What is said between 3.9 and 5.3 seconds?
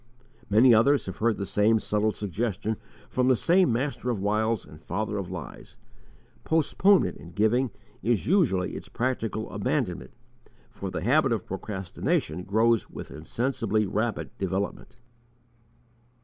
of wiles and father of